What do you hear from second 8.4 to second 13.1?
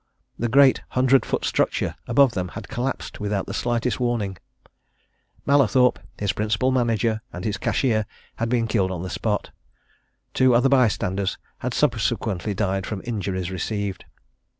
been killed on the spot: two other bystanders had subsequently died from